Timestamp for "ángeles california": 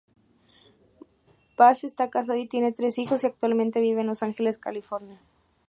4.23-5.21